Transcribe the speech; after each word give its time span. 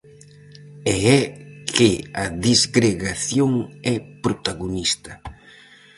E 0.93 0.95
é 1.19 1.21
que 1.75 1.91
a 2.23 2.25
disgregación 2.47 3.51
é 3.93 3.95
protagonista. 4.25 5.11